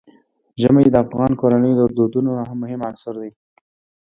ژمی 0.61 0.85
د 0.89 0.95
افغان 1.05 1.31
کورنیو 1.41 1.77
د 1.79 1.83
دودونو 1.97 2.31
مهم 2.61 2.79
عنصر 2.89 3.15
دی. 3.21 3.31